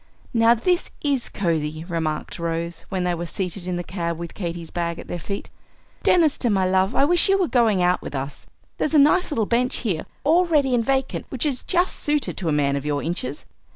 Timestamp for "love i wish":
6.65-7.29